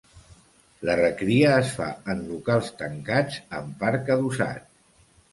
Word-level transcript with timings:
La 0.87 0.93
recria 0.99 1.49
es 1.57 1.73
fa 1.79 1.89
en 2.13 2.23
locals 2.29 2.71
tancats 2.79 3.37
amb 3.59 3.75
parc 3.83 4.09
adossat. 4.15 4.65